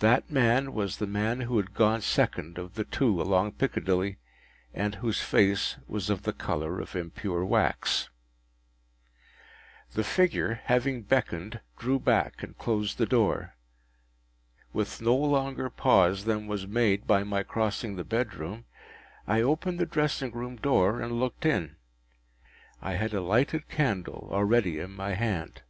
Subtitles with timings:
[0.00, 4.18] That man was the man who had gone second of the two along Piccadilly,
[4.74, 8.10] and whose face was of the colour of impure wax.
[9.94, 13.54] The figure, having beckoned, drew back, and closed the door.
[14.74, 18.66] With no longer pause than was made by my crossing the bedroom,
[19.26, 21.76] I opened the dressing room door, and looked in.
[22.82, 25.62] I had a lighted candle already in my hand.